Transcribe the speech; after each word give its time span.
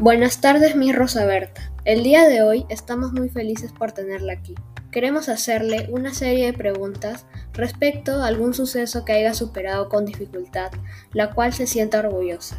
Buenas 0.00 0.40
tardes, 0.40 0.76
mi 0.76 0.92
Rosa 0.92 1.26
Berta. 1.26 1.70
El 1.84 2.02
día 2.02 2.26
de 2.26 2.42
hoy 2.42 2.64
estamos 2.70 3.12
muy 3.12 3.28
felices 3.28 3.70
por 3.70 3.92
tenerla 3.92 4.32
aquí. 4.32 4.54
Queremos 4.90 5.28
hacerle 5.28 5.90
una 5.90 6.14
serie 6.14 6.46
de 6.46 6.54
preguntas 6.54 7.26
respecto 7.52 8.12
a 8.12 8.26
algún 8.26 8.54
suceso 8.54 9.04
que 9.04 9.12
haya 9.12 9.34
superado 9.34 9.90
con 9.90 10.06
dificultad, 10.06 10.70
la 11.12 11.34
cual 11.34 11.52
se 11.52 11.66
sienta 11.66 11.98
orgullosa. 11.98 12.56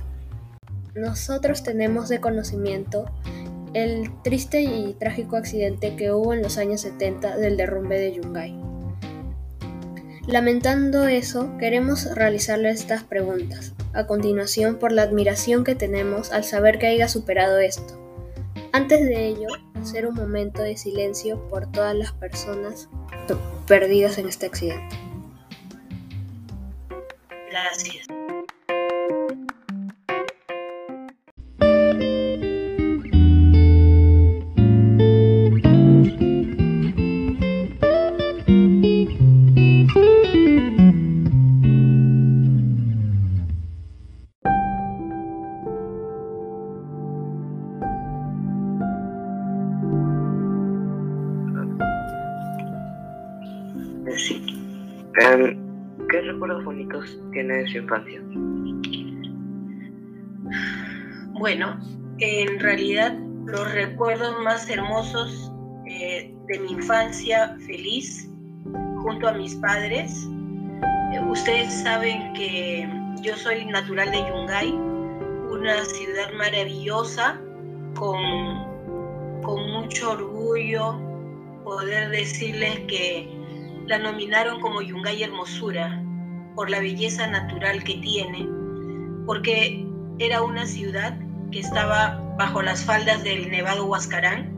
Nosotros 0.93 1.63
tenemos 1.63 2.09
de 2.09 2.21
conocimiento 2.21 3.05
el 3.73 4.11
triste 4.21 4.61
y 4.61 4.93
trágico 4.93 5.35
accidente 5.35 5.95
que 5.95 6.11
hubo 6.11 6.35
en 6.35 6.43
los 6.43 6.59
años 6.59 6.81
70 6.81 7.37
del 7.37 7.57
derrumbe 7.57 7.99
de 7.99 8.13
Yungay. 8.13 8.70
Lamentando 10.27 11.07
eso, 11.07 11.57
queremos 11.57 12.13
realizarle 12.13 12.69
estas 12.69 13.03
preguntas, 13.03 13.73
a 13.93 14.05
continuación 14.05 14.77
por 14.77 14.91
la 14.91 15.01
admiración 15.01 15.63
que 15.63 15.73
tenemos 15.73 16.31
al 16.31 16.43
saber 16.43 16.77
que 16.77 16.87
haya 16.87 17.07
superado 17.07 17.59
esto. 17.59 17.99
Antes 18.71 19.01
de 19.01 19.27
ello, 19.27 19.47
hacer 19.81 20.05
un 20.05 20.13
momento 20.13 20.61
de 20.61 20.77
silencio 20.77 21.47
por 21.47 21.71
todas 21.71 21.95
las 21.95 22.13
personas 22.13 22.87
perdidas 23.67 24.17
en 24.19 24.27
este 24.27 24.45
accidente. 24.45 24.95
Gracias. 27.49 28.07
Sí. 54.17 54.43
Em, 55.21 55.59
¿Qué 56.09 56.21
recuerdos 56.21 56.63
bonitos 56.65 57.19
tiene 57.31 57.57
de 57.57 57.67
su 57.67 57.77
infancia? 57.77 58.21
Bueno, 61.33 61.79
en 62.19 62.59
realidad 62.59 63.17
los 63.45 63.71
recuerdos 63.73 64.35
más 64.43 64.69
hermosos 64.69 65.51
eh, 65.85 66.33
de 66.47 66.59
mi 66.59 66.71
infancia 66.71 67.55
feliz 67.65 68.29
junto 69.01 69.27
a 69.27 69.33
mis 69.33 69.55
padres. 69.55 70.27
Eh, 71.13 71.19
ustedes 71.29 71.73
saben 71.83 72.33
que 72.33 72.87
yo 73.21 73.35
soy 73.35 73.65
natural 73.65 74.11
de 74.11 74.17
Yungay, 74.17 74.71
una 74.71 75.83
ciudad 75.85 76.31
maravillosa 76.37 77.39
con, 77.95 79.41
con 79.41 79.71
mucho 79.71 80.11
orgullo 80.11 80.99
poder 81.63 82.09
decirles 82.09 82.79
que 82.87 83.40
la 83.87 83.99
nominaron 83.99 84.59
como 84.61 84.81
Yungay 84.81 85.23
Hermosura 85.23 86.03
por 86.55 86.69
la 86.69 86.79
belleza 86.79 87.27
natural 87.27 87.83
que 87.83 87.95
tiene, 87.95 88.47
porque 89.25 89.85
era 90.19 90.41
una 90.41 90.65
ciudad 90.65 91.17
que 91.51 91.59
estaba 91.59 92.21
bajo 92.37 92.61
las 92.61 92.83
faldas 92.83 93.23
del 93.23 93.49
Nevado 93.49 93.85
Huascarán, 93.85 94.53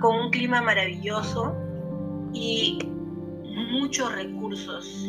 con 0.00 0.16
un 0.16 0.30
clima 0.30 0.62
maravilloso 0.62 1.54
y 2.32 2.78
muchos 3.70 4.14
recursos 4.14 5.06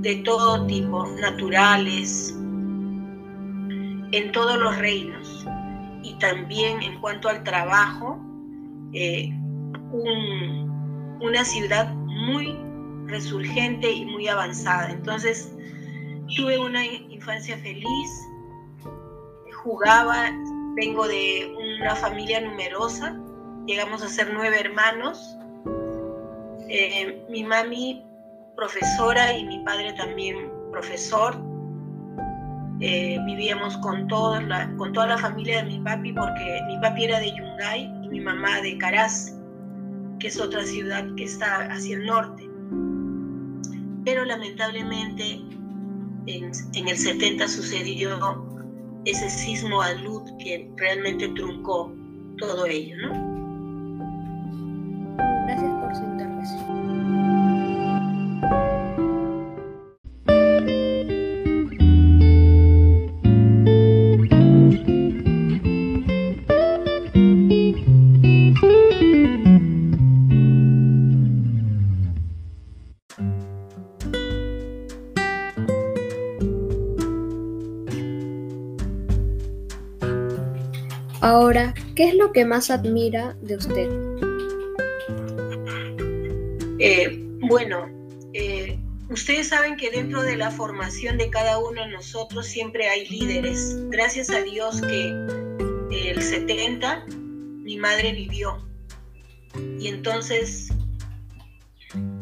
de 0.00 0.16
todo 0.16 0.66
tipo, 0.66 1.06
naturales, 1.20 2.36
en 4.12 4.32
todos 4.32 4.58
los 4.58 4.76
reinos. 4.78 5.46
Y 6.02 6.14
también 6.14 6.82
en 6.82 7.00
cuanto 7.00 7.28
al 7.28 7.44
trabajo, 7.44 8.20
eh, 8.92 9.30
una 11.20 11.44
ciudad 11.44 11.94
muy 11.94 12.58
resurgente 13.06 13.90
y 13.90 14.04
muy 14.04 14.28
avanzada. 14.28 14.90
Entonces, 14.90 15.52
tuve 16.36 16.58
una 16.58 16.84
infancia 16.84 17.56
feliz, 17.58 18.28
jugaba, 19.62 20.30
vengo 20.74 21.06
de 21.06 21.54
una 21.78 21.94
familia 21.94 22.40
numerosa, 22.40 23.16
llegamos 23.66 24.02
a 24.02 24.08
ser 24.08 24.30
nueve 24.32 24.60
hermanos. 24.60 25.36
Eh, 26.68 27.24
mi 27.28 27.44
mami 27.44 28.04
profesora 28.56 29.36
y 29.36 29.44
mi 29.44 29.58
padre 29.60 29.92
también 29.94 30.50
profesor. 30.70 31.36
Eh, 32.80 33.16
vivíamos 33.26 33.76
con, 33.78 34.08
la, 34.48 34.74
con 34.76 34.92
toda 34.92 35.06
la 35.06 35.18
familia 35.18 35.62
de 35.62 35.70
mi 35.70 35.78
papi 35.80 36.12
porque 36.12 36.60
mi 36.66 36.80
papi 36.80 37.04
era 37.04 37.20
de 37.20 37.30
Yungay 37.30 37.84
y 38.02 38.08
mi 38.08 38.20
mamá 38.20 38.60
de 38.60 38.76
Caraz, 38.78 39.38
que 40.18 40.26
es 40.26 40.40
otra 40.40 40.64
ciudad 40.64 41.04
que 41.16 41.24
está 41.24 41.70
hacia 41.70 41.96
el 41.96 42.06
norte 42.06 42.51
pero 44.04 44.24
lamentablemente 44.24 45.40
en, 46.26 46.88
el 46.88 46.96
70 46.96 47.48
sucedió 47.48 48.46
ese 49.04 49.28
sismo 49.28 49.82
a 49.82 49.92
luz 49.94 50.22
que 50.38 50.70
realmente 50.76 51.28
truncó 51.28 51.92
todo 52.38 52.66
ello, 52.66 52.96
¿no? 52.98 53.31
¿Qué 82.02 82.08
es 82.08 82.14
lo 82.16 82.32
que 82.32 82.44
más 82.44 82.68
admira 82.68 83.36
de 83.42 83.54
usted? 83.54 83.88
Eh, 86.80 87.16
bueno, 87.42 87.88
eh, 88.32 88.76
ustedes 89.08 89.50
saben 89.50 89.76
que 89.76 89.88
dentro 89.88 90.20
de 90.24 90.36
la 90.36 90.50
formación 90.50 91.16
de 91.16 91.30
cada 91.30 91.58
uno 91.58 91.80
de 91.82 91.92
nosotros 91.92 92.46
siempre 92.46 92.88
hay 92.88 93.08
líderes. 93.08 93.76
Gracias 93.90 94.30
a 94.30 94.42
Dios 94.42 94.80
que 94.80 95.10
el 96.10 96.20
70 96.20 97.04
mi 97.06 97.76
madre 97.76 98.14
vivió. 98.14 98.58
Y 99.78 99.86
entonces 99.86 100.70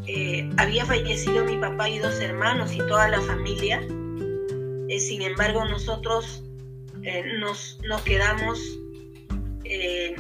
eh, 0.06 0.46
había 0.58 0.84
fallecido 0.84 1.42
mi 1.46 1.56
papá 1.56 1.88
y 1.88 2.00
dos 2.00 2.20
hermanos 2.20 2.74
y 2.74 2.78
toda 2.80 3.08
la 3.08 3.22
familia. 3.22 3.80
sin 3.80 5.22
embargo, 5.22 5.64
nosotros 5.64 6.44
nos, 7.40 7.78
nos 7.88 8.02
quedamos 8.02 8.79
eh, 9.70 10.16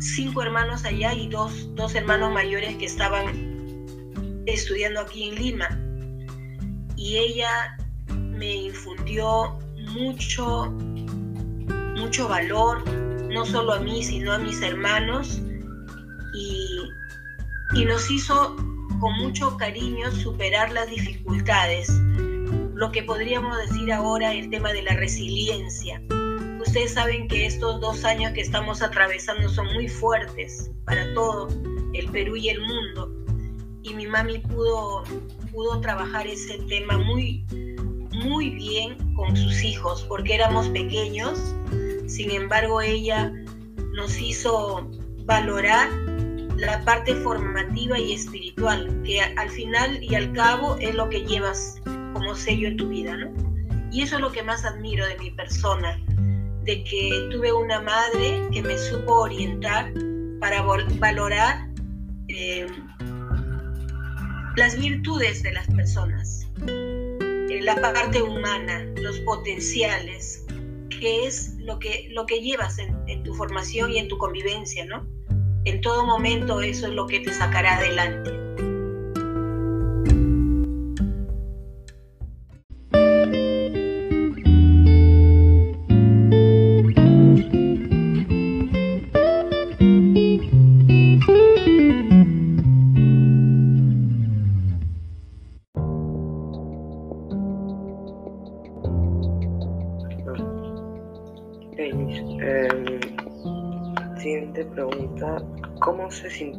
cinco 0.00 0.42
hermanos 0.42 0.84
allá 0.84 1.14
y 1.14 1.28
dos, 1.28 1.74
dos 1.76 1.94
hermanos 1.94 2.32
mayores 2.32 2.74
que 2.76 2.86
estaban 2.86 4.44
estudiando 4.46 5.00
aquí 5.00 5.28
en 5.28 5.34
Lima. 5.36 5.68
Y 6.96 7.16
ella 7.16 7.78
me 8.08 8.52
infundió 8.54 9.58
mucho, 9.92 10.70
mucho 11.96 12.28
valor, 12.28 12.82
no 13.30 13.46
solo 13.46 13.74
a 13.74 13.80
mí, 13.80 14.02
sino 14.02 14.32
a 14.32 14.38
mis 14.38 14.60
hermanos, 14.60 15.40
y, 16.34 16.80
y 17.74 17.84
nos 17.84 18.10
hizo 18.10 18.56
con 18.98 19.12
mucho 19.18 19.56
cariño 19.56 20.10
superar 20.10 20.72
las 20.72 20.90
dificultades, 20.90 21.88
lo 22.74 22.90
que 22.90 23.04
podríamos 23.04 23.56
decir 23.58 23.92
ahora 23.92 24.34
el 24.34 24.50
tema 24.50 24.72
de 24.72 24.82
la 24.82 24.94
resiliencia 24.94 26.02
Ustedes 26.70 26.94
saben 26.94 27.26
que 27.26 27.46
estos 27.46 27.80
dos 27.80 28.04
años 28.04 28.32
que 28.32 28.42
estamos 28.42 28.80
atravesando 28.80 29.48
son 29.48 29.66
muy 29.74 29.88
fuertes 29.88 30.70
para 30.84 31.12
todo 31.14 31.48
el 31.94 32.08
Perú 32.12 32.36
y 32.36 32.48
el 32.48 32.60
mundo. 32.60 33.12
Y 33.82 33.92
mi 33.94 34.06
mami 34.06 34.38
pudo, 34.38 35.02
pudo 35.50 35.80
trabajar 35.80 36.28
ese 36.28 36.58
tema 36.68 36.96
muy, 36.96 37.44
muy 38.24 38.50
bien 38.50 39.14
con 39.14 39.36
sus 39.36 39.64
hijos, 39.64 40.04
porque 40.04 40.36
éramos 40.36 40.68
pequeños. 40.68 41.40
Sin 42.06 42.30
embargo, 42.30 42.80
ella 42.80 43.32
nos 43.96 44.20
hizo 44.20 44.88
valorar 45.24 45.90
la 46.56 46.84
parte 46.84 47.16
formativa 47.16 47.98
y 47.98 48.12
espiritual, 48.12 49.02
que 49.04 49.20
al 49.20 49.50
final 49.50 50.00
y 50.04 50.14
al 50.14 50.32
cabo 50.34 50.76
es 50.78 50.94
lo 50.94 51.08
que 51.08 51.24
llevas 51.24 51.82
como 52.12 52.36
sello 52.36 52.68
en 52.68 52.76
tu 52.76 52.90
vida, 52.90 53.16
¿no? 53.16 53.32
Y 53.90 54.02
eso 54.02 54.14
es 54.14 54.20
lo 54.20 54.30
que 54.30 54.44
más 54.44 54.64
admiro 54.64 55.04
de 55.04 55.18
mi 55.18 55.32
persona, 55.32 56.00
que 56.78 57.28
tuve 57.30 57.52
una 57.52 57.80
madre 57.80 58.48
que 58.52 58.62
me 58.62 58.78
supo 58.78 59.22
orientar 59.22 59.92
para 60.38 60.62
valorar 60.62 61.68
eh, 62.28 62.66
las 64.56 64.78
virtudes 64.78 65.42
de 65.42 65.52
las 65.52 65.66
personas, 65.68 66.46
eh, 66.68 67.60
la 67.62 67.74
parte 67.80 68.22
humana, 68.22 68.84
los 68.96 69.18
potenciales 69.20 70.44
que 70.88 71.26
es 71.26 71.56
lo 71.58 71.78
que, 71.78 72.08
lo 72.10 72.26
que 72.26 72.40
llevas 72.40 72.78
en, 72.78 72.94
en 73.08 73.22
tu 73.24 73.34
formación 73.34 73.90
y 73.90 73.98
en 73.98 74.08
tu 74.08 74.18
convivencia, 74.18 74.84
¿no? 74.84 75.06
En 75.64 75.80
todo 75.80 76.06
momento 76.06 76.60
eso 76.60 76.86
es 76.86 76.92
lo 76.92 77.06
que 77.06 77.20
te 77.20 77.32
sacará 77.32 77.76
adelante. 77.76 78.39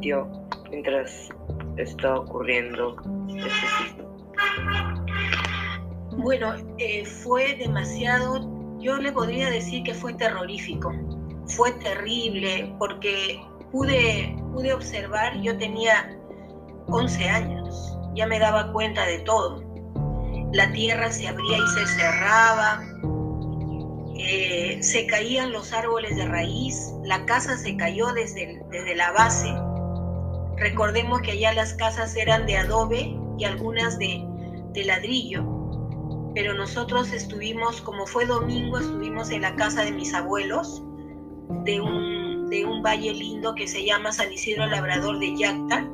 ¿Cómo 0.02 0.18
se 0.18 0.24
sintió 0.24 0.28
mientras 0.70 1.28
estaba 1.76 2.20
ocurriendo 2.20 2.96
este 3.28 3.50
sismo? 3.50 5.06
Bueno, 6.16 6.54
eh, 6.78 7.04
fue 7.04 7.54
demasiado, 7.56 8.40
yo 8.80 8.96
le 8.96 9.12
podría 9.12 9.48
decir 9.50 9.84
que 9.84 9.94
fue 9.94 10.14
terrorífico, 10.14 10.92
fue 11.46 11.70
terrible 11.72 12.74
porque 12.78 13.40
pude, 13.70 14.36
pude 14.52 14.72
observar, 14.72 15.40
yo 15.40 15.56
tenía 15.56 16.18
11 16.88 17.28
años, 17.28 17.96
ya 18.14 18.26
me 18.26 18.40
daba 18.40 18.72
cuenta 18.72 19.06
de 19.06 19.20
todo. 19.20 19.62
La 20.52 20.70
tierra 20.72 21.12
se 21.12 21.28
abría 21.28 21.58
y 21.58 21.68
se 21.68 21.86
cerraba, 21.86 22.82
eh, 24.16 24.78
se 24.82 25.06
caían 25.06 25.52
los 25.52 25.72
árboles 25.72 26.16
de 26.16 26.26
raíz, 26.26 26.92
la 27.04 27.24
casa 27.24 27.56
se 27.56 27.76
cayó 27.76 28.12
desde, 28.12 28.60
desde 28.70 28.96
la 28.96 29.12
base. 29.12 29.54
Recordemos 30.62 31.20
que 31.22 31.32
allá 31.32 31.52
las 31.54 31.74
casas 31.74 32.14
eran 32.14 32.46
de 32.46 32.56
adobe 32.56 33.18
y 33.36 33.44
algunas 33.44 33.98
de, 33.98 34.24
de 34.72 34.84
ladrillo, 34.84 35.44
pero 36.36 36.54
nosotros 36.54 37.12
estuvimos, 37.12 37.80
como 37.82 38.06
fue 38.06 38.26
domingo, 38.26 38.78
estuvimos 38.78 39.30
en 39.30 39.42
la 39.42 39.56
casa 39.56 39.82
de 39.82 39.90
mis 39.90 40.14
abuelos, 40.14 40.80
de 41.64 41.80
un, 41.80 42.48
de 42.48 42.64
un 42.64 42.80
valle 42.80 43.12
lindo 43.12 43.56
que 43.56 43.66
se 43.66 43.84
llama 43.84 44.12
San 44.12 44.32
Isidro 44.32 44.66
Labrador 44.66 45.18
de 45.18 45.36
Yacta, 45.36 45.90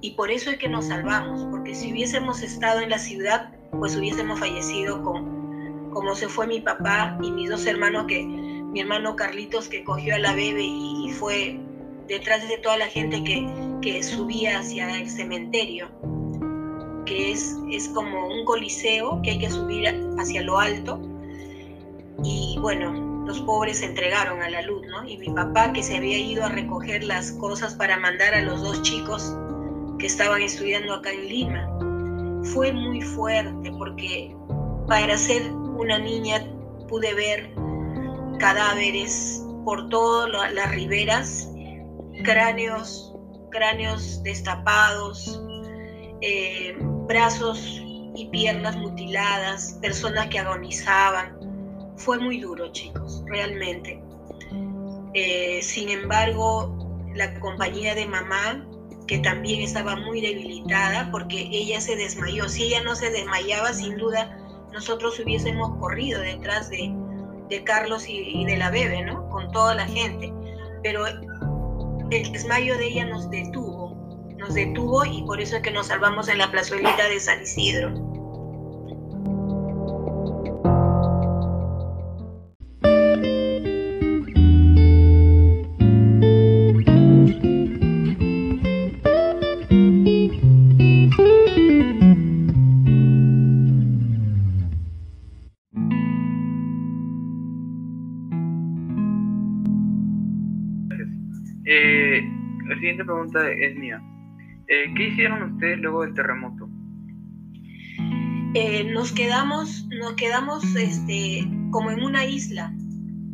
y 0.00 0.10
por 0.14 0.32
eso 0.32 0.50
es 0.50 0.58
que 0.58 0.68
nos 0.68 0.88
salvamos, 0.88 1.46
porque 1.52 1.76
si 1.76 1.92
hubiésemos 1.92 2.42
estado 2.42 2.80
en 2.80 2.90
la 2.90 2.98
ciudad, 2.98 3.52
pues 3.70 3.96
hubiésemos 3.96 4.40
fallecido 4.40 5.00
con, 5.04 5.90
como 5.90 6.16
se 6.16 6.28
fue 6.28 6.48
mi 6.48 6.60
papá 6.60 7.16
y 7.22 7.30
mis 7.30 7.48
dos 7.48 7.64
hermanos, 7.66 8.06
que 8.08 8.24
mi 8.24 8.80
hermano 8.80 9.14
Carlitos 9.14 9.68
que 9.68 9.84
cogió 9.84 10.16
a 10.16 10.18
la 10.18 10.34
bebé 10.34 10.64
y, 10.64 11.12
fue 11.12 11.60
detrás 12.12 12.46
de 12.46 12.58
toda 12.58 12.76
la 12.76 12.86
gente 12.86 13.24
que, 13.24 13.48
que, 13.80 14.02
subía 14.02 14.58
hacia 14.58 15.00
el 15.00 15.08
cementerio, 15.08 15.88
que 17.06 17.32
es, 17.32 17.56
es 17.70 17.88
como 17.88 18.28
un 18.28 18.44
coliseo 18.44 19.20
que 19.22 19.30
hay 19.30 19.38
que 19.38 19.50
subir 19.50 19.88
hacia 20.18 20.42
lo 20.42 20.58
alto. 20.58 21.00
Y 22.22 22.58
bueno, 22.60 23.24
los 23.26 23.40
pobres 23.40 23.78
se 23.78 23.86
entregaron 23.86 24.42
a 24.42 24.50
la 24.50 24.60
luz, 24.60 24.86
¿no? 24.88 25.08
Y 25.08 25.16
mi 25.16 25.30
papá 25.30 25.72
que 25.72 25.82
se 25.82 25.96
había 25.96 26.18
ido 26.18 26.44
a 26.44 26.50
recoger 26.50 27.02
las 27.02 27.32
cosas 27.32 27.74
para 27.74 27.98
mandar 27.98 28.34
a 28.34 28.42
los 28.42 28.62
dos 28.62 28.82
chicos 28.82 29.34
que 29.98 30.06
estaban 30.06 30.42
estudiando 30.42 30.94
acá 30.94 31.12
en 31.12 31.28
Lima. 31.28 32.42
Fue 32.52 32.72
muy 32.72 33.00
fuerte 33.00 33.72
porque 33.78 34.36
para 34.86 35.16
ser 35.16 35.50
una 35.50 35.98
niña 35.98 36.44
pude 36.88 37.14
ver 37.14 37.50
cadáveres 38.38 39.42
por 39.64 39.88
todas 39.88 40.52
las 40.52 40.70
riberas, 40.72 41.48
cráneos, 42.24 43.14
cráneos 43.50 44.22
destapados, 44.22 45.40
eh, 46.20 46.76
brazos 47.06 47.82
y 48.14 48.28
piernas 48.30 48.76
mutiladas, 48.76 49.78
personas 49.80 50.28
que 50.28 50.38
agonizaban. 50.38 51.38
Fue 51.96 52.18
muy 52.18 52.40
duro, 52.40 52.70
chicos, 52.72 53.22
realmente. 53.26 54.02
Eh, 55.14 55.60
sin 55.62 55.88
embargo, 55.88 57.08
la 57.14 57.38
compañía 57.40 57.94
de 57.94 58.06
mamá, 58.06 58.66
que 59.06 59.18
también 59.18 59.60
estaba 59.60 59.96
muy 59.96 60.20
debilitada 60.20 61.10
porque 61.10 61.48
ella 61.50 61.80
se 61.80 61.96
desmayó. 61.96 62.48
Si 62.48 62.64
ella 62.64 62.82
no 62.82 62.94
se 62.94 63.10
desmayaba, 63.10 63.72
sin 63.72 63.96
duda 63.96 64.38
nosotros 64.72 65.18
hubiésemos 65.20 65.76
corrido 65.78 66.20
detrás 66.20 66.70
de, 66.70 66.94
Carlos 67.66 68.08
y, 68.08 68.46
de 68.46 68.56
la 68.56 68.70
bebé, 68.70 69.02
¿no? 69.02 69.28
Con 69.28 69.50
toda 69.52 69.74
la 69.74 69.86
gente. 69.86 70.32
Pero 70.82 71.04
el 72.16 72.32
desmayo 72.32 72.76
de 72.78 72.86
ella 72.86 73.04
nos 73.06 73.30
detuvo, 73.30 73.96
nos 74.36 74.54
detuvo 74.54 75.04
y 75.04 75.22
por 75.22 75.40
eso 75.40 75.56
es 75.56 75.62
que 75.62 75.70
nos 75.70 75.88
salvamos 75.88 76.28
en 76.28 76.38
la 76.38 76.50
plazuelita 76.50 77.08
de 77.08 77.20
San 77.20 77.42
Isidro. 77.42 78.11
Es 103.24 103.76
mía. 103.76 104.02
Eh, 104.68 104.92
¿Qué 104.96 105.08
hicieron 105.08 105.54
ustedes 105.54 105.78
luego 105.78 106.02
del 106.02 106.14
terremoto? 106.14 106.68
Eh, 108.54 108.84
nos 108.92 109.12
quedamos, 109.12 109.86
nos 109.88 110.14
quedamos 110.14 110.64
este, 110.76 111.48
como 111.70 111.90
en 111.90 112.02
una 112.02 112.24
isla, 112.26 112.74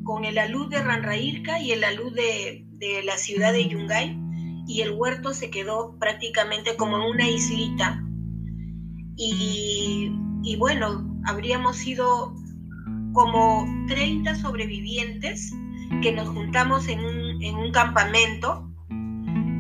con 0.05 0.25
el 0.25 0.38
alud 0.38 0.70
de 0.70 0.82
Ranrairca 0.82 1.61
y 1.61 1.73
el 1.73 1.85
alud 1.85 2.14
de, 2.14 2.64
de 2.73 3.02
la 3.02 3.17
ciudad 3.17 3.52
de 3.52 3.69
Yungay, 3.69 4.19
y 4.67 4.82
el 4.82 4.93
huerto 4.93 5.32
se 5.35 5.50
quedó 5.50 5.99
prácticamente 5.99 6.76
como 6.76 6.99
en 6.99 7.11
una 7.11 7.29
islita. 7.29 8.02
Y, 9.17 10.12
y 10.44 10.56
bueno, 10.56 11.20
habríamos 11.25 11.76
sido 11.76 12.35
como 13.12 13.66
30 13.88 14.35
sobrevivientes 14.37 15.52
que 16.02 16.12
nos 16.12 16.28
juntamos 16.28 16.87
en 16.88 17.00
un, 17.00 17.42
en 17.42 17.54
un 17.57 17.73
campamento 17.73 18.67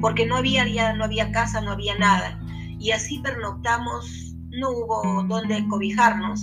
porque 0.00 0.26
no 0.26 0.36
había 0.36 0.64
no 0.94 1.04
había 1.04 1.32
casa, 1.32 1.60
no 1.60 1.72
había 1.72 1.96
nada. 1.96 2.40
Y 2.78 2.92
así 2.92 3.18
pernoctamos, 3.18 4.34
no 4.50 4.70
hubo 4.70 5.24
donde 5.24 5.66
cobijarnos. 5.68 6.40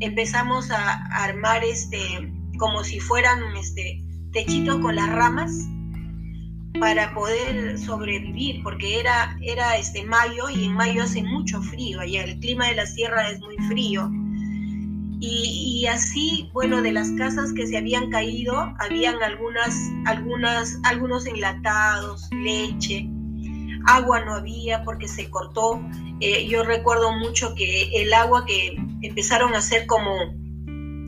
Empezamos 0.00 0.70
a 0.70 0.92
armar 1.24 1.64
este 1.64 2.32
como 2.58 2.84
si 2.84 3.00
fueran 3.00 3.40
este 3.56 4.00
techitos 4.32 4.78
con 4.78 4.96
las 4.96 5.08
ramas 5.10 5.52
para 6.80 7.14
poder 7.14 7.78
sobrevivir, 7.78 8.62
porque 8.62 8.98
era, 8.98 9.36
era 9.40 9.76
este 9.76 10.04
mayo 10.04 10.48
y 10.50 10.64
en 10.64 10.74
mayo 10.74 11.04
hace 11.04 11.22
mucho 11.22 11.62
frío 11.62 12.00
allá, 12.00 12.24
el 12.24 12.38
clima 12.40 12.66
de 12.66 12.74
la 12.74 12.86
sierra 12.86 13.30
es 13.30 13.40
muy 13.40 13.56
frío 13.68 14.10
y, 15.26 15.86
así, 15.86 16.50
bueno, 16.52 16.82
de 16.82 16.92
las 16.92 17.10
casas 17.12 17.52
que 17.52 17.66
se 17.66 17.76
habían 17.76 18.10
caído, 18.10 18.74
habían 18.78 19.22
algunas, 19.22 19.74
algunas, 20.06 20.78
algunos 20.84 21.26
enlatados, 21.26 22.28
leche, 22.30 23.08
agua 23.86 24.24
no 24.24 24.34
había 24.34 24.82
porque 24.82 25.08
se 25.08 25.30
cortó. 25.30 25.80
Eh, 26.20 26.46
yo 26.46 26.62
recuerdo 26.62 27.12
mucho 27.12 27.54
que 27.54 27.90
el 28.02 28.12
agua 28.12 28.44
que 28.44 28.76
empezaron 29.02 29.54
a 29.54 29.58
hacer 29.58 29.86
como, 29.86 30.14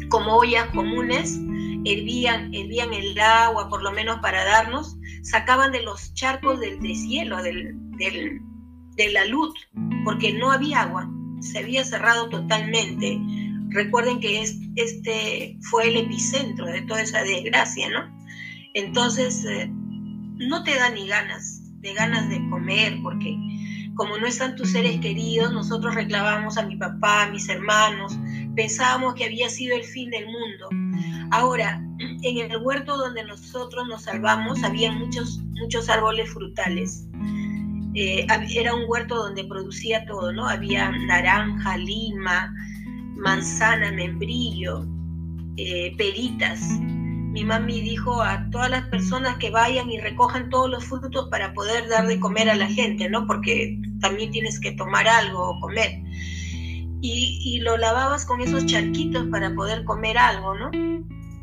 como 0.08 0.36
ollas 0.36 0.68
comunes, 0.68 1.38
hervían, 1.84 2.54
hervían 2.54 2.92
el 2.92 3.18
agua, 3.18 3.68
por 3.68 3.82
lo 3.82 3.92
menos 3.92 4.20
para 4.20 4.44
darnos, 4.44 4.96
sacaban 5.22 5.72
de 5.72 5.82
los 5.82 6.14
charcos 6.14 6.60
del 6.60 6.80
deshielo, 6.80 7.42
del, 7.42 7.76
de 8.96 9.12
la 9.12 9.24
luz, 9.26 9.54
porque 10.04 10.32
no 10.32 10.52
había 10.52 10.82
agua, 10.82 11.08
se 11.40 11.58
había 11.58 11.84
cerrado 11.84 12.28
totalmente 12.28 13.20
Recuerden 13.76 14.20
que 14.20 14.42
este 14.76 15.58
fue 15.70 15.88
el 15.88 15.96
epicentro 15.98 16.64
de 16.64 16.80
toda 16.82 17.02
esa 17.02 17.22
desgracia, 17.22 17.90
¿no? 17.90 18.10
Entonces, 18.72 19.44
eh, 19.44 19.70
no 19.70 20.64
te 20.64 20.74
da 20.76 20.88
ni 20.88 21.06
ganas, 21.06 21.60
de 21.82 21.92
ganas 21.92 22.26
de 22.30 22.36
comer, 22.48 22.96
porque 23.02 23.36
como 23.94 24.16
no 24.16 24.26
están 24.26 24.56
tus 24.56 24.72
seres 24.72 24.98
queridos, 25.00 25.52
nosotros 25.52 25.94
reclamábamos 25.94 26.56
a 26.56 26.62
mi 26.62 26.76
papá, 26.76 27.24
a 27.24 27.30
mis 27.30 27.50
hermanos, 27.50 28.18
pensábamos 28.54 29.14
que 29.14 29.26
había 29.26 29.50
sido 29.50 29.76
el 29.76 29.84
fin 29.84 30.08
del 30.08 30.24
mundo. 30.24 30.70
Ahora, 31.30 31.78
en 31.98 32.50
el 32.50 32.56
huerto 32.56 32.96
donde 32.96 33.24
nosotros 33.24 33.86
nos 33.88 34.04
salvamos, 34.04 34.64
había 34.64 34.90
muchos, 34.90 35.38
muchos 35.60 35.90
árboles 35.90 36.30
frutales. 36.30 37.06
Eh, 37.94 38.26
era 38.54 38.74
un 38.74 38.84
huerto 38.88 39.16
donde 39.16 39.44
producía 39.44 40.06
todo, 40.06 40.32
¿no? 40.32 40.48
Había 40.48 40.90
naranja, 40.90 41.76
lima, 41.76 42.54
manzana, 43.16 43.92
membrillo, 43.92 44.86
eh, 45.56 45.94
peritas. 45.96 46.60
Mi 46.80 47.44
mami 47.44 47.80
dijo 47.80 48.22
a 48.22 48.48
todas 48.50 48.70
las 48.70 48.84
personas 48.88 49.36
que 49.36 49.50
vayan 49.50 49.90
y 49.90 49.98
recojan 49.98 50.48
todos 50.48 50.70
los 50.70 50.84
frutos 50.84 51.28
para 51.30 51.52
poder 51.52 51.88
dar 51.88 52.06
de 52.06 52.18
comer 52.18 52.48
a 52.48 52.54
la 52.54 52.66
gente, 52.66 53.08
¿no? 53.10 53.26
Porque 53.26 53.78
también 54.00 54.30
tienes 54.30 54.58
que 54.58 54.72
tomar 54.72 55.06
algo 55.06 55.50
o 55.50 55.60
comer. 55.60 56.02
Y, 57.02 57.60
lo 57.60 57.76
lavabas 57.76 58.24
con 58.24 58.40
esos 58.40 58.66
charquitos 58.66 59.26
para 59.30 59.54
poder 59.54 59.84
comer 59.84 60.18
algo, 60.18 60.54
¿no? 60.54 60.70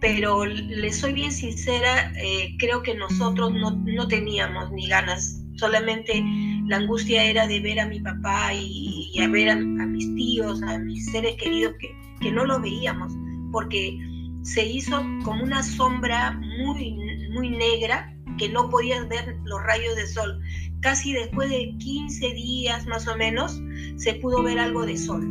Pero 0.01 0.45
le 0.45 0.91
soy 0.91 1.13
bien 1.13 1.31
sincera, 1.31 2.11
eh, 2.17 2.55
creo 2.59 2.81
que 2.81 2.95
nosotros 2.95 3.53
no, 3.53 3.71
no 3.71 4.07
teníamos 4.07 4.71
ni 4.71 4.87
ganas, 4.87 5.41
solamente 5.55 6.23
la 6.67 6.77
angustia 6.77 7.23
era 7.23 7.47
de 7.47 7.59
ver 7.59 7.79
a 7.79 7.87
mi 7.87 7.99
papá 7.99 8.53
y, 8.53 9.02
a 9.19 9.27
ver 9.27 9.49
a, 9.49 9.55
mis 9.55 10.13
tíos, 10.15 10.61
a 10.63 10.79
mis 10.79 11.05
seres 11.11 11.35
queridos 11.37 11.73
que, 11.79 11.95
que 12.19 12.31
no 12.31 12.45
lo 12.45 12.59
veíamos, 12.59 13.13
porque 13.51 13.99
se 14.43 14.65
hizo 14.65 15.03
como 15.23 15.43
una 15.43 15.63
sombra 15.63 16.31
muy, 16.31 16.95
muy 17.31 17.49
negra 17.49 18.15
que 18.37 18.49
no 18.49 18.69
podías 18.69 19.07
ver 19.07 19.37
los 19.45 19.61
rayos 19.63 19.95
de 19.95 20.07
sol. 20.07 20.39
Casi 20.81 21.13
después 21.13 21.49
de 21.49 21.75
15 21.79 22.33
días 22.33 22.85
más 22.87 23.07
o 23.07 23.15
menos 23.15 23.61
se 23.97 24.15
pudo 24.15 24.43
ver 24.43 24.59
algo 24.59 24.85
de 24.85 24.97
sol, 24.97 25.25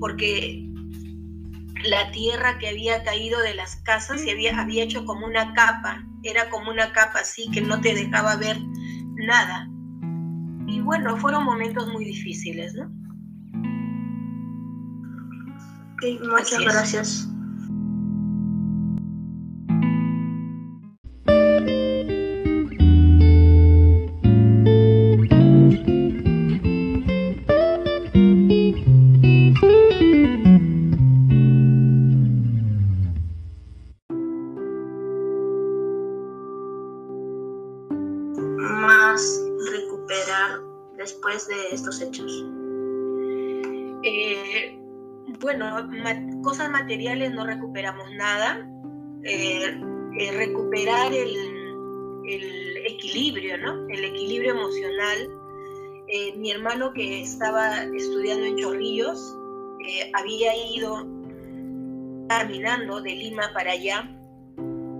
porque 0.00 0.66
la 1.84 2.10
tierra 2.10 2.58
que 2.58 2.68
había 2.68 3.02
caído 3.04 3.40
de 3.40 3.54
las 3.54 3.76
casas 3.76 4.20
se 4.20 4.32
había, 4.32 4.60
había 4.60 4.84
hecho 4.84 5.04
como 5.04 5.26
una 5.26 5.54
capa, 5.54 6.04
era 6.22 6.50
como 6.50 6.70
una 6.70 6.92
capa 6.92 7.20
así 7.20 7.50
que 7.50 7.60
no 7.60 7.80
te 7.80 7.94
dejaba 7.94 8.36
ver 8.36 8.58
nada. 9.14 9.68
Y 10.66 10.80
bueno, 10.80 11.16
fueron 11.16 11.44
momentos 11.44 11.88
muy 11.88 12.04
difíciles, 12.04 12.74
¿no? 12.74 12.99
Muchas 16.22 16.60
gracias. 16.60 17.30
después 41.00 41.48
de 41.48 41.74
estos 41.74 42.00
hechos? 42.00 42.44
Eh, 44.02 44.79
bueno, 45.40 45.88
cosas 46.42 46.70
materiales 46.70 47.32
no 47.32 47.46
recuperamos 47.46 48.10
nada. 48.16 48.66
Eh, 49.24 49.80
eh, 50.18 50.32
recuperar 50.32 51.12
el, 51.12 51.56
equilibrio, 52.86 53.58
¿no? 53.58 53.86
El 53.88 54.04
equilibrio 54.04 54.52
emocional. 54.52 55.28
mi 56.38 56.50
hermano 56.50 56.92
que 56.92 57.22
estaba 57.22 57.82
estudiando 57.84 58.46
en 58.46 58.56
Chorrillos 58.56 59.36
había 60.14 60.52
ido 60.74 61.06
caminando 62.28 63.00
de 63.00 63.10
Lima 63.10 63.50
para 63.52 63.72
allá. 63.72 64.08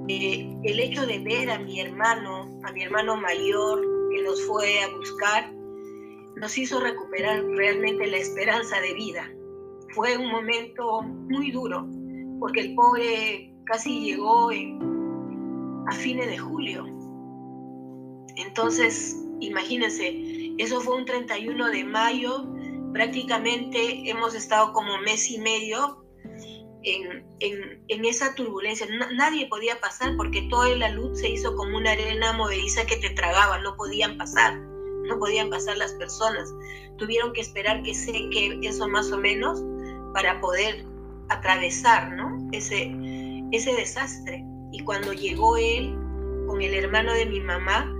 el 0.08 0.80
hecho 0.80 1.06
de 1.06 1.18
ver 1.20 1.50
a 1.50 1.58
mi 1.58 1.80
hermano, 1.80 2.60
a 2.64 2.72
mi 2.72 2.82
hermano 2.82 3.16
mayor, 3.16 3.80
que 4.10 4.22
nos 4.22 4.44
fue 4.46 4.82
a 4.82 4.88
buscar, 4.96 5.52
nos 6.36 6.56
hizo 6.58 6.80
recuperar 6.80 7.44
realmente 7.44 8.06
la 8.06 8.16
esperanza 8.16 8.80
de 8.80 8.94
vida. 8.94 9.30
Fue 9.94 10.16
un 10.16 10.30
momento 10.30 11.02
muy 11.02 11.50
duro, 11.50 11.86
porque 12.38 12.60
el 12.60 12.74
pobre 12.74 13.54
casi 13.64 14.00
llegó 14.00 14.50
a 14.50 15.92
fines 15.92 16.26
de 16.26 16.38
julio. 16.38 16.86
Entonces, 18.36 19.16
imagínense, 19.40 20.54
eso 20.58 20.80
fue 20.80 20.96
un 20.96 21.04
31 21.04 21.70
de 21.70 21.84
mayo, 21.84 22.46
prácticamente 22.92 24.08
hemos 24.08 24.34
estado 24.34 24.72
como 24.72 24.98
mes 24.98 25.30
y 25.30 25.38
medio 25.38 26.04
en, 26.82 27.26
en, 27.40 28.04
esa 28.04 28.34
turbulencia. 28.34 28.86
nadie 29.14 29.46
podía 29.48 29.80
pasar 29.80 30.16
porque 30.16 30.42
toda 30.50 30.74
la 30.76 30.88
luz 30.88 31.20
se 31.20 31.28
hizo 31.28 31.54
como 31.54 31.76
una 31.76 31.92
arena 31.92 32.32
movediza 32.32 32.86
que 32.86 32.96
te 32.96 33.10
tragaba, 33.10 33.58
no 33.58 33.76
podían 33.76 34.16
pasar 34.16 34.70
no 35.10 35.18
podían 35.18 35.50
pasar 35.50 35.76
las 35.76 35.92
personas. 35.94 36.54
Tuvieron 36.96 37.32
que 37.32 37.40
esperar 37.40 37.82
que 37.82 37.94
seque 37.94 38.58
eso 38.62 38.88
más 38.88 39.10
o 39.12 39.18
menos 39.18 39.62
para 40.12 40.40
poder 40.40 40.84
atravesar 41.28 42.12
¿no? 42.12 42.48
ese, 42.52 42.90
desastre. 43.50 44.44
Y 44.72 44.82
cuando 44.84 45.12
llegó 45.12 45.56
él 45.56 45.94
con 46.46 46.62
el 46.62 46.74
hermano 46.74 47.12
de 47.12 47.26
mi 47.26 47.40
mamá, 47.40 47.92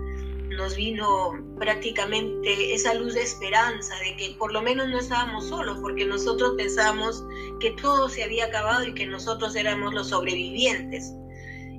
nos 0.51 0.77
vino 0.77 1.33
prácticamente 1.59 2.75
esa 2.75 2.95
luz 2.95 3.15
de 3.15 3.23
esperanza, 3.23 3.95
de 4.01 4.17
que 4.17 4.35
por 4.39 4.53
lo 4.53 4.63
menos 4.63 4.89
no 4.89 4.99
estábamos 4.99 5.49
solos, 5.49 5.79
porque 5.81 6.05
nosotros 6.05 6.55
pensábamos 6.57 7.25
que 7.61 7.71
todo 7.73 8.09
se 8.09 8.25
había 8.25 8.47
acabado 8.47 8.85
y 8.85 8.95
que 8.95 9.07
nosotros 9.07 9.55
éramos 9.57 9.95
los 9.95 10.09
sobrevivientes. 10.09 11.15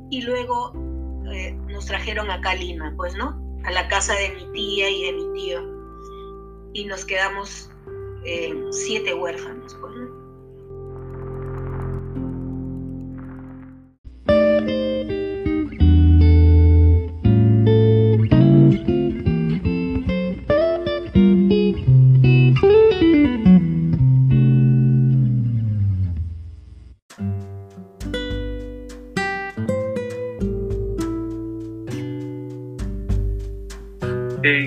Y 0.09 0.21
luego 0.21 0.73
eh, 1.31 1.53
nos 1.67 1.85
trajeron 1.85 2.29
acá 2.29 2.51
a 2.51 2.55
Lima, 2.55 2.93
pues, 2.97 3.15
¿no? 3.15 3.41
a 3.63 3.71
la 3.71 3.87
casa 3.87 4.13
de 4.15 4.29
mi 4.29 4.51
tía 4.53 4.89
y 4.89 5.03
de 5.03 5.13
mi 5.13 5.33
tío. 5.33 5.61
Y 6.73 6.85
nos 6.85 7.05
quedamos 7.05 7.69
eh, 8.25 8.55
siete 8.71 9.13
huérfanos. 9.13 9.75
Pues, 9.79 9.93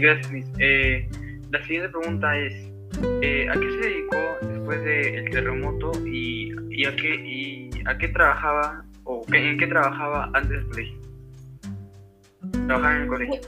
gracias, 0.05 0.45
eh, 0.59 1.09
la 1.51 1.63
siguiente 1.63 1.89
pregunta 1.89 2.37
es, 2.37 2.55
eh, 3.23 3.49
¿a 3.49 3.55
qué 3.55 3.71
se 3.71 3.89
dedicó 3.89 4.17
después 4.43 4.85
del 4.85 5.31
terremoto 5.31 5.93
y, 6.07 6.85
a 6.85 6.95
qué, 6.97 7.15
y 7.15 7.71
a 7.87 7.97
qué 7.97 8.09
trabajaba 8.09 8.85
o 9.05 9.25
en 9.33 9.59
qué 9.59 9.67
trabajaba 9.67 10.31
antes 10.35 10.51
del 10.51 10.67
colegio? 10.69 10.99
Trabajaba 12.67 12.97
en 12.97 13.03
el 13.03 13.09
colegio. 13.09 13.41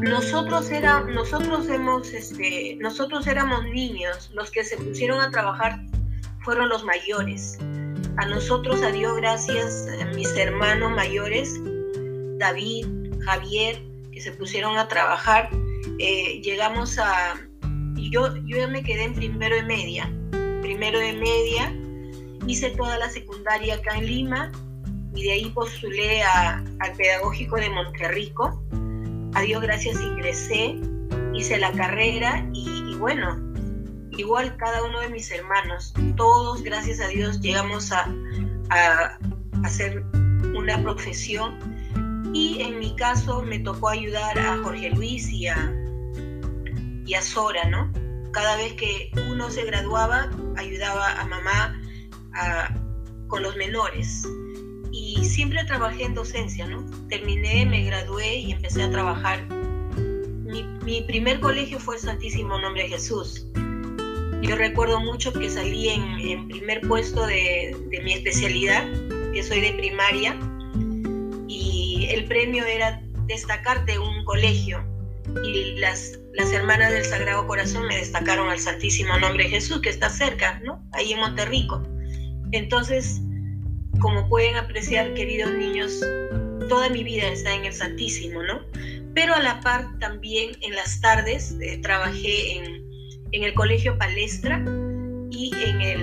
Nosotros 0.00 0.70
era, 0.70 1.00
nosotros 1.00 1.68
hemos, 1.68 2.12
este, 2.12 2.76
nosotros 2.80 3.26
éramos 3.26 3.64
niños, 3.64 4.30
los 4.34 4.50
que 4.50 4.64
se 4.64 4.76
pusieron 4.76 5.20
a 5.20 5.30
trabajar 5.30 5.80
fueron 6.42 6.68
los 6.68 6.84
mayores. 6.84 7.58
A 8.16 8.26
nosotros, 8.26 8.82
a 8.82 8.92
Dios 8.92 9.16
gracias, 9.16 9.88
mis 10.14 10.36
hermanos 10.36 10.92
mayores, 10.92 11.60
David, 12.38 12.86
Javier, 13.24 13.82
que 14.12 14.20
se 14.20 14.32
pusieron 14.32 14.76
a 14.76 14.86
trabajar 14.86 15.48
eh, 15.98 16.40
llegamos 16.42 16.98
a... 16.98 17.34
Yo, 17.96 18.36
yo 18.44 18.68
me 18.68 18.82
quedé 18.82 19.04
en 19.04 19.14
primero 19.14 19.56
de 19.56 19.62
media. 19.62 20.12
Primero 20.60 20.98
de 20.98 21.12
media, 21.14 21.74
hice 22.46 22.70
toda 22.70 22.98
la 22.98 23.08
secundaria 23.10 23.74
acá 23.76 23.96
en 23.96 24.06
Lima 24.06 24.52
y 25.14 25.24
de 25.24 25.32
ahí 25.32 25.50
postulé 25.50 26.22
al 26.22 26.92
Pedagógico 26.96 27.56
de 27.56 27.70
Monterrico. 27.70 28.62
A 29.34 29.42
Dios 29.42 29.62
gracias 29.62 30.00
ingresé, 30.00 30.76
hice 31.34 31.58
la 31.58 31.72
carrera 31.72 32.46
y, 32.52 32.94
bueno, 32.96 33.38
igual 34.12 34.56
cada 34.56 34.84
uno 34.84 35.00
de 35.00 35.08
mis 35.08 35.30
hermanos, 35.30 35.92
todos 36.16 36.62
gracias 36.62 37.00
a 37.00 37.08
Dios 37.08 37.40
llegamos 37.40 37.90
a, 37.90 38.08
a 38.70 39.18
hacer 39.64 40.04
una 40.54 40.80
profesión 40.82 41.58
y 42.32 42.60
en 42.62 42.78
mi 42.78 42.94
caso 42.96 43.42
me 43.42 43.58
tocó 43.60 43.88
ayudar 43.88 44.38
a 44.38 44.56
Jorge 44.62 44.90
Luis 44.90 45.30
y 45.30 45.48
a, 45.48 45.72
y 47.04 47.14
a 47.14 47.22
Sora, 47.22 47.64
¿no? 47.68 47.92
Cada 48.32 48.56
vez 48.56 48.72
que 48.74 49.10
uno 49.30 49.50
se 49.50 49.64
graduaba, 49.64 50.30
ayudaba 50.56 51.20
a 51.20 51.26
mamá 51.26 51.80
con 53.28 53.42
los 53.42 53.56
menores. 53.56 54.28
Y 54.90 55.24
siempre 55.24 55.64
trabajé 55.64 56.04
en 56.04 56.14
docencia, 56.14 56.66
¿no? 56.66 56.84
Terminé, 57.08 57.66
me 57.66 57.84
gradué 57.84 58.36
y 58.36 58.52
empecé 58.52 58.82
a 58.82 58.90
trabajar. 58.90 59.44
Mi, 60.84 61.00
primer 61.02 61.40
colegio 61.40 61.78
fue 61.78 61.96
el 61.96 62.02
Santísimo 62.02 62.58
Nombre 62.58 62.84
de 62.84 62.90
Jesús. 62.90 63.46
Yo 64.42 64.56
recuerdo 64.56 65.00
mucho 65.00 65.32
que 65.32 65.48
salí 65.48 65.88
en, 65.88 66.48
primer 66.48 66.80
puesto 66.82 67.26
de, 67.26 67.74
mi 68.04 68.12
especialidad, 68.12 68.86
que 69.32 69.42
soy 69.42 69.60
de 69.60 69.72
primaria, 69.72 70.38
el 72.14 72.26
premio 72.26 72.64
era 72.64 73.02
destacar 73.26 73.84
de 73.86 73.98
un 73.98 74.24
colegio 74.24 74.84
y 75.42 75.76
las, 75.78 76.18
las 76.34 76.52
hermanas 76.52 76.92
del 76.92 77.04
Sagrado 77.04 77.46
Corazón 77.46 77.86
me 77.86 77.96
destacaron 77.96 78.48
al 78.48 78.58
Santísimo 78.58 79.16
Nombre 79.18 79.48
Jesús, 79.48 79.80
que 79.80 79.90
está 79.90 80.10
cerca, 80.10 80.60
¿no? 80.64 80.84
Ahí 80.92 81.12
en 81.12 81.20
Monterrico. 81.20 81.82
Entonces, 82.50 83.20
como 84.00 84.28
pueden 84.28 84.56
apreciar, 84.56 85.14
queridos 85.14 85.52
niños, 85.52 86.00
toda 86.68 86.88
mi 86.88 87.04
vida 87.04 87.28
está 87.28 87.54
en 87.54 87.66
el 87.66 87.72
Santísimo, 87.72 88.42
¿no? 88.42 88.60
Pero 89.14 89.34
a 89.34 89.40
la 89.40 89.60
par 89.60 89.86
también 90.00 90.56
en 90.60 90.74
las 90.74 91.00
tardes 91.00 91.56
eh, 91.60 91.78
trabajé 91.82 92.56
en, 92.56 92.84
el 93.30 93.54
Colegio 93.54 93.98
Palestra 93.98 94.58
y 95.30 95.52
en 95.54 95.80
el, 95.80 96.02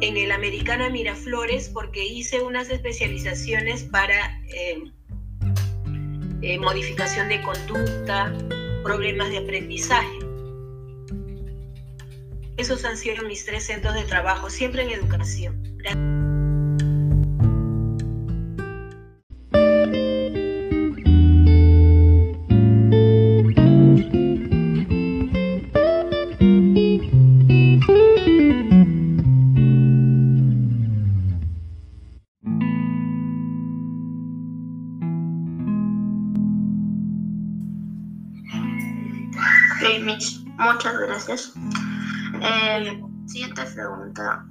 en 0.00 0.16
el 0.16 0.32
Americano 0.32 0.84
de 0.84 0.90
Miraflores 0.90 1.68
porque 1.68 2.06
hice 2.06 2.40
unas 2.40 2.70
especializaciones 2.70 3.84
para 3.84 4.40
eh, 4.48 4.82
eh, 6.42 6.58
modificación 6.58 7.28
de 7.28 7.42
conducta, 7.42 8.32
problemas 8.82 9.30
de 9.30 9.38
aprendizaje. 9.38 10.18
Esos 12.56 12.84
han 12.84 12.96
sido 12.96 13.24
mis 13.26 13.44
tres 13.44 13.64
centros 13.64 13.94
de 13.94 14.04
trabajo, 14.04 14.50
siempre 14.50 14.82
en 14.82 14.90
educación. 14.90 15.62
Muchas 40.80 40.98
gracias. 40.98 41.52
Eh, 42.40 43.02
siguiente 43.26 43.62
pregunta. 43.74 44.46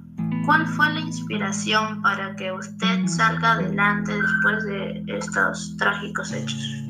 ¿Cuál 0.46 0.64
fue 0.64 0.92
la 0.92 1.00
inspiración 1.00 2.00
para 2.02 2.36
que 2.36 2.52
usted 2.52 3.06
salga 3.06 3.54
adelante 3.54 4.12
después 4.12 4.64
de 4.64 5.02
estos 5.08 5.76
trágicos 5.78 6.32
hechos? 6.32 6.84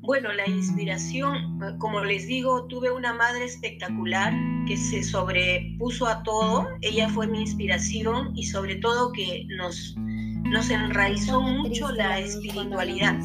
Bueno, 0.00 0.32
la 0.32 0.48
inspiración, 0.48 1.60
como 1.78 2.02
les 2.02 2.26
digo, 2.26 2.66
tuve 2.66 2.90
una 2.90 3.12
madre 3.12 3.44
espectacular 3.44 4.32
que 4.66 4.76
se 4.76 5.04
sobrepuso 5.04 6.06
a 6.08 6.24
todo. 6.24 6.66
Ella 6.82 7.08
fue 7.08 7.28
mi 7.28 7.42
inspiración 7.42 8.36
y 8.36 8.44
sobre 8.46 8.76
todo 8.76 9.12
que 9.12 9.46
nos, 9.56 9.94
nos 9.96 10.70
enraizó 10.70 11.40
mucho 11.40 11.92
la 11.92 12.18
espiritualidad. 12.18 13.16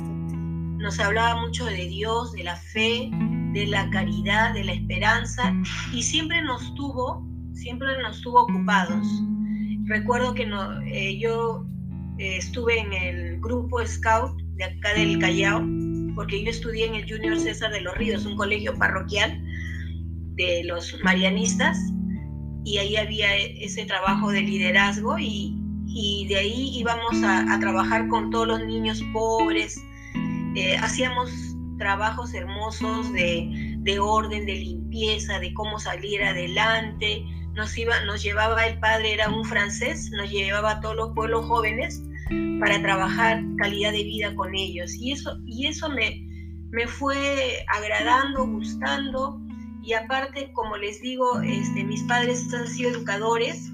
Nos 0.77 0.99
hablaba 0.99 1.41
mucho 1.41 1.65
de 1.65 1.87
Dios, 1.87 2.31
de 2.33 2.43
la 2.43 2.55
fe, 2.55 3.11
de 3.53 3.67
la 3.67 3.89
caridad, 3.89 4.53
de 4.53 4.63
la 4.63 4.73
esperanza 4.73 5.53
y 5.93 6.03
siempre 6.03 6.41
nos 6.41 6.73
tuvo, 6.75 7.25
siempre 7.53 7.87
nos 8.01 8.21
tuvo 8.21 8.43
ocupados. 8.43 9.07
Recuerdo 9.85 10.33
que 10.33 10.45
no, 10.45 10.81
eh, 10.83 11.17
yo 11.19 11.65
eh, 12.17 12.37
estuve 12.37 12.79
en 12.79 12.93
el 12.93 13.41
grupo 13.41 13.85
Scout 13.85 14.41
de 14.55 14.65
acá 14.65 14.93
del 14.93 15.19
Callao, 15.19 15.61
porque 16.15 16.43
yo 16.43 16.49
estudié 16.49 16.87
en 16.87 16.95
el 16.95 17.09
Junior 17.09 17.37
César 17.39 17.71
de 17.71 17.81
los 17.81 17.95
Ríos, 17.97 18.25
un 18.25 18.35
colegio 18.35 18.77
parroquial 18.77 19.41
de 20.35 20.63
los 20.65 20.95
marianistas, 21.03 21.77
y 22.63 22.77
ahí 22.77 22.95
había 22.95 23.35
ese 23.35 23.85
trabajo 23.85 24.31
de 24.31 24.41
liderazgo 24.41 25.17
y, 25.17 25.57
y 25.87 26.27
de 26.27 26.37
ahí 26.37 26.77
íbamos 26.77 27.23
a, 27.23 27.53
a, 27.53 27.59
trabajar 27.59 28.07
con 28.07 28.29
todos 28.29 28.47
los 28.47 28.65
niños 28.65 29.03
pobres, 29.13 29.81
eh, 30.55 30.77
hacíamos 30.77 31.31
trabajos 31.81 32.31
hermosos 32.35 33.11
de, 33.11 33.75
de, 33.79 33.99
orden, 33.99 34.45
de 34.45 34.53
limpieza, 34.53 35.39
de 35.39 35.51
cómo 35.55 35.79
salir 35.79 36.21
adelante. 36.21 37.25
Nos, 37.55 37.75
iba, 37.75 37.99
nos 38.05 38.21
llevaba 38.21 38.67
el 38.67 38.79
padre, 38.79 39.13
era 39.13 39.29
un 39.29 39.43
francés, 39.43 40.11
nos 40.11 40.29
llevaba 40.29 40.73
a 40.73 40.79
todos 40.79 40.95
los 40.95 41.13
pueblos 41.15 41.47
jóvenes 41.47 41.99
para 42.59 42.79
trabajar 42.83 43.41
calidad 43.57 43.93
de 43.93 44.03
vida 44.03 44.35
con 44.35 44.53
ellos. 44.53 44.93
Y 44.93 45.13
eso, 45.13 45.39
y 45.47 45.65
eso 45.65 45.89
me, 45.89 46.23
me 46.69 46.87
fue 46.87 47.65
agradando, 47.73 48.45
gustando. 48.45 49.41
Y 49.81 49.93
aparte, 49.93 50.51
como 50.53 50.77
les 50.77 51.01
digo, 51.01 51.41
este, 51.41 51.83
mis 51.83 52.03
padres 52.03 52.53
han 52.53 52.67
sido 52.67 52.91
educadores, 52.91 53.71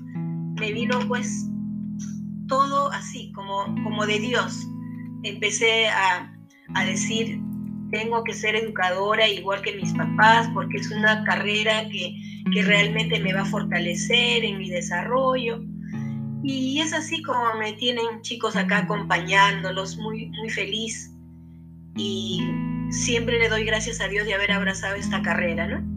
me 0.56 0.72
vino 0.72 0.98
pues 1.10 1.46
todo 2.48 2.90
así, 2.94 3.34
como, 3.34 3.66
como 3.84 4.06
de 4.06 4.18
Dios. 4.20 4.66
Empecé 5.24 5.90
a, 5.90 6.34
a 6.74 6.86
decir, 6.86 7.42
tengo 7.92 8.24
que 8.24 8.34
ser 8.34 8.56
educadora 8.56 9.28
igual 9.28 9.62
que 9.62 9.76
mis 9.76 9.94
papás, 9.94 10.50
porque 10.54 10.78
es 10.78 10.92
una 10.92 11.24
carrera 11.24 11.88
que, 11.90 12.16
que 12.52 12.64
realmente 12.64 13.20
me 13.20 13.34
va 13.34 13.42
a 13.42 13.46
fortalecer 13.46 14.44
en 14.44 14.58
mi 14.58 14.70
desarrollo. 14.70 15.64
Y 16.44 16.80
es 16.80 16.94
así 16.94 17.22
como 17.24 17.56
me 17.60 17.74
tienen 17.74 18.22
chicos 18.22 18.56
acá 18.56 18.80
acompañándolos, 18.80 19.98
muy, 19.98 20.28
muy 20.28 20.50
feliz. 20.50 21.12
Y 21.96 22.48
siempre 22.90 23.40
le 23.40 23.50
doy 23.50 23.66
gracias 23.66 24.02
a 24.02 24.08
Dios 24.08 24.26
de 24.26 24.36
haber 24.36 24.52
abrazado 24.52 24.96
esta 24.96 25.22
carrera, 25.22 25.68
¿no? 25.68 25.97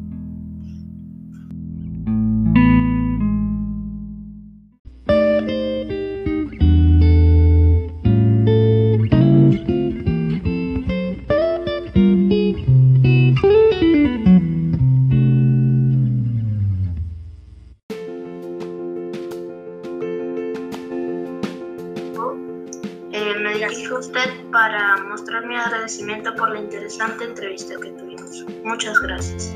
Usted 23.98 24.28
para 24.50 24.96
mostrar 25.08 25.46
mi 25.46 25.56
agradecimiento 25.56 26.34
por 26.34 26.50
la 26.50 26.60
interesante 26.60 27.24
entrevista 27.24 27.74
que 27.80 27.90
tuvimos. 27.90 28.44
Muchas 28.64 28.98
gracias. 29.00 29.54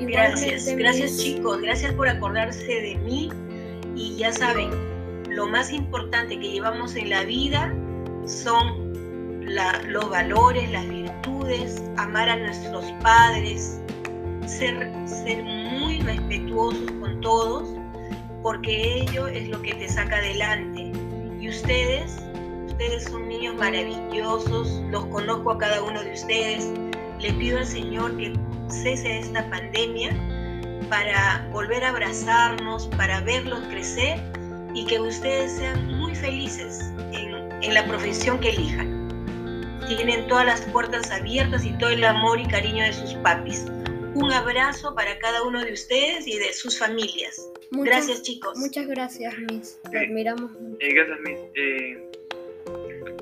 Gracias, 0.00 0.66
gracias 0.76 1.18
chicos, 1.18 1.60
gracias 1.60 1.92
por 1.94 2.08
acordarse 2.08 2.64
de 2.64 2.94
mí 3.04 3.30
y 3.96 4.16
ya 4.16 4.32
saben, 4.32 4.70
lo 5.28 5.48
más 5.48 5.72
importante 5.72 6.38
que 6.38 6.50
llevamos 6.50 6.94
en 6.94 7.10
la 7.10 7.24
vida 7.24 7.74
son 8.26 8.88
los 9.88 10.10
valores, 10.10 10.70
las 10.70 10.88
virtudes, 10.88 11.82
amar 11.96 12.28
a 12.28 12.36
nuestros 12.36 12.84
padres, 13.02 13.80
ser, 14.46 14.92
ser 15.06 15.42
muy 15.42 16.00
respetuosos 16.00 16.90
con 17.00 17.20
todos, 17.20 17.68
porque 18.42 19.00
ello 19.00 19.26
es 19.26 19.48
lo 19.48 19.60
que 19.62 19.74
te 19.74 19.88
saca 19.88 20.16
adelante. 20.16 20.92
Y 21.40 21.48
ustedes 21.48 22.20
ustedes 22.78 23.04
son 23.10 23.26
niños 23.26 23.56
maravillosos, 23.56 24.70
los 24.92 25.04
conozco 25.06 25.50
a 25.50 25.58
cada 25.58 25.82
uno 25.82 26.00
de 26.00 26.12
ustedes. 26.12 26.70
Le 27.18 27.32
pido 27.32 27.58
al 27.58 27.66
Señor 27.66 28.16
que 28.16 28.32
cese 28.68 29.18
esta 29.18 29.50
pandemia 29.50 30.10
para 30.88 31.44
volver 31.50 31.82
a 31.82 31.88
abrazarnos, 31.88 32.86
para 32.96 33.20
verlos 33.22 33.58
crecer 33.70 34.20
y 34.74 34.86
que 34.86 35.00
ustedes 35.00 35.56
sean 35.56 35.98
muy 35.98 36.14
felices 36.14 36.92
en, 37.12 37.50
en 37.64 37.74
la 37.74 37.84
profesión 37.84 38.38
que 38.38 38.50
elijan. 38.50 39.80
Tienen 39.88 40.28
todas 40.28 40.46
las 40.46 40.60
puertas 40.66 41.10
abiertas 41.10 41.64
y 41.64 41.72
todo 41.78 41.90
el 41.90 42.04
amor 42.04 42.38
y 42.38 42.46
cariño 42.46 42.84
de 42.84 42.92
sus 42.92 43.14
papis. 43.14 43.66
Un 44.14 44.30
abrazo 44.32 44.94
para 44.94 45.18
cada 45.18 45.42
uno 45.42 45.64
de 45.64 45.72
ustedes 45.72 46.28
y 46.28 46.38
de 46.38 46.52
sus 46.52 46.78
familias. 46.78 47.50
gracias, 47.72 48.22
chicos. 48.22 48.56
Muchas 48.56 48.86
gracias, 48.86 49.34
Miss. 49.50 49.80
Te 49.90 49.98
admiramos. 49.98 50.52
Eh, 50.78 50.94
gracias, 50.94 51.18
Miss. 51.24 51.38
Eh, 51.56 52.07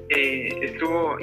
eh, 0.08 0.48
estuvo... 0.62 1.16